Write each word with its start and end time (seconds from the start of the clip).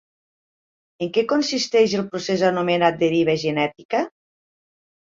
En 1.07 1.11
què 1.17 1.25
consisteix 1.33 1.95
el 2.01 2.05
procés 2.15 2.47
anomenat 2.51 3.01
deriva 3.05 3.39
genètica? 3.47 4.07